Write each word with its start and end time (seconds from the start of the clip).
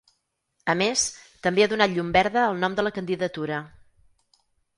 A 0.73 0.75
més, 0.79 1.03
també 1.47 1.65
ha 1.65 1.67
donat 1.73 1.93
llum 1.99 2.09
verda 2.17 2.41
al 2.47 2.59
nom 2.65 2.79
de 2.81 2.87
la 2.89 2.93
candidatura. 2.97 3.61